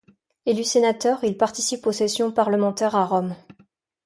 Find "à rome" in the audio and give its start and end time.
2.95-3.35